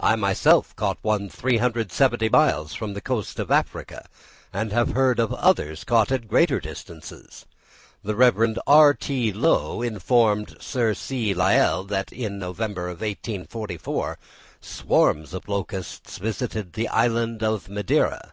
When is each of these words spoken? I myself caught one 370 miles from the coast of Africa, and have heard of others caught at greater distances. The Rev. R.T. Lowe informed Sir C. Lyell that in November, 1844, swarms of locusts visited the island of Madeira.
I 0.00 0.16
myself 0.16 0.74
caught 0.74 0.98
one 1.02 1.28
370 1.28 2.28
miles 2.30 2.74
from 2.74 2.94
the 2.94 3.00
coast 3.00 3.38
of 3.38 3.52
Africa, 3.52 4.08
and 4.52 4.72
have 4.72 4.90
heard 4.90 5.20
of 5.20 5.32
others 5.32 5.84
caught 5.84 6.10
at 6.10 6.26
greater 6.26 6.58
distances. 6.58 7.46
The 8.02 8.16
Rev. 8.16 8.58
R.T. 8.66 9.32
Lowe 9.32 9.80
informed 9.80 10.56
Sir 10.60 10.94
C. 10.94 11.32
Lyell 11.32 11.84
that 11.84 12.10
in 12.12 12.40
November, 12.40 12.86
1844, 12.88 14.18
swarms 14.60 15.32
of 15.32 15.46
locusts 15.48 16.18
visited 16.18 16.72
the 16.72 16.88
island 16.88 17.44
of 17.44 17.68
Madeira. 17.68 18.32